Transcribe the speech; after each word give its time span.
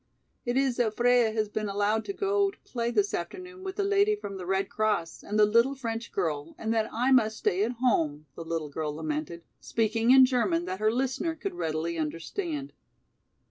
"It 0.45 0.57
is 0.57 0.77
that 0.77 0.95
Freia 0.95 1.31
has 1.31 1.47
been 1.47 1.69
allowed 1.69 2.05
to 2.05 2.11
go 2.13 2.49
to 2.49 2.57
play 2.61 2.89
this 2.89 3.13
afternoon 3.13 3.63
with 3.63 3.75
the 3.75 3.83
lady 3.83 4.15
from 4.15 4.37
the 4.37 4.47
Red 4.47 4.67
Cross 4.67 5.21
and 5.21 5.37
the 5.37 5.45
little 5.45 5.75
French 5.75 6.11
girl 6.11 6.55
and 6.57 6.73
that 6.73 6.89
I 6.91 7.11
must 7.11 7.37
stay 7.37 7.63
at 7.63 7.73
home," 7.73 8.25
the 8.33 8.43
little 8.43 8.69
girl 8.69 8.95
lamented, 8.95 9.43
speaking 9.59 10.09
in 10.09 10.25
German 10.25 10.65
that 10.65 10.79
her 10.79 10.91
listener 10.91 11.35
could 11.35 11.53
readily 11.53 11.99
understand. 11.99 12.73